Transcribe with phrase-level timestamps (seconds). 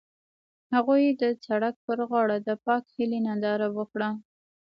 [0.73, 4.09] هغوی د سړک پر غاړه د پاک هیلې ننداره وکړه.